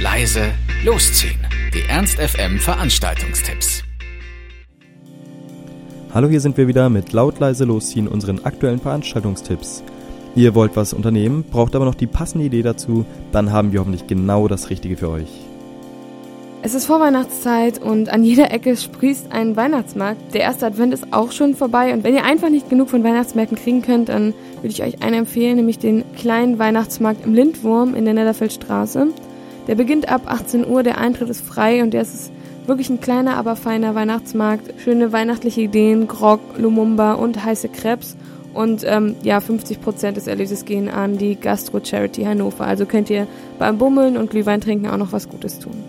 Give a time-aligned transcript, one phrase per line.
[0.00, 0.52] leise,
[0.84, 1.40] losziehen.
[1.74, 3.82] Die Ernst FM Veranstaltungstipps.
[6.14, 9.82] Hallo, hier sind wir wieder mit laut leise losziehen unseren aktuellen Veranstaltungstipps.
[10.36, 14.06] Ihr wollt was unternehmen, braucht aber noch die passende Idee dazu, dann haben wir hoffentlich
[14.06, 15.30] genau das Richtige für euch.
[16.62, 20.32] Es ist Vorweihnachtszeit und an jeder Ecke sprießt ein Weihnachtsmarkt.
[20.32, 23.58] Der erste Advent ist auch schon vorbei und wenn ihr einfach nicht genug von Weihnachtsmärkten
[23.58, 28.04] kriegen könnt, dann würde ich euch einen empfehlen, nämlich den kleinen Weihnachtsmarkt im Lindwurm in
[28.04, 29.08] der Netterfeldstraße.
[29.68, 32.32] Der beginnt ab 18 Uhr, der Eintritt ist frei und der ist
[32.66, 34.80] wirklich ein kleiner, aber feiner Weihnachtsmarkt.
[34.82, 38.16] Schöne weihnachtliche Ideen, Grog, Lumumba und heiße Krebs.
[38.54, 42.66] Und ähm, ja, 50% des Erlöses gehen an die Gastro Charity Hannover.
[42.66, 43.26] Also könnt ihr
[43.58, 45.84] beim Bummeln und Glühwein trinken auch noch was Gutes tun.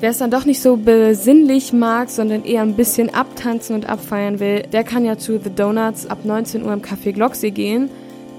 [0.00, 4.38] Wer es dann doch nicht so besinnlich mag, sondern eher ein bisschen abtanzen und abfeiern
[4.38, 7.90] will, der kann ja zu The Donuts ab 19 Uhr im Café Glocksee gehen.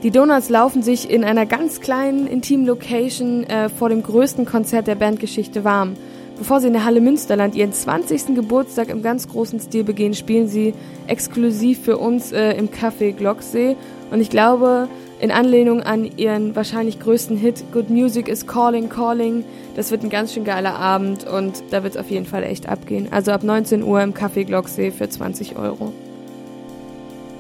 [0.06, 4.86] Die Donuts laufen sich in einer ganz kleinen, intimen Location äh, vor dem größten Konzert
[4.86, 5.96] der Bandgeschichte warm.
[6.38, 8.36] Bevor sie in der Halle Münsterland ihren 20.
[8.36, 10.76] Geburtstag im ganz großen Stil begehen, spielen sie
[11.08, 13.78] exklusiv für uns äh, im Café Glocksee.
[14.12, 14.90] Und ich glaube,
[15.20, 19.44] in Anlehnung an ihren wahrscheinlich größten Hit Good Music is Calling, Calling.
[19.76, 22.70] Das wird ein ganz schön geiler Abend und da wird es auf jeden Fall echt
[22.70, 23.08] abgehen.
[23.10, 25.94] Also ab 19 Uhr im Café Glocksee für 20 Euro.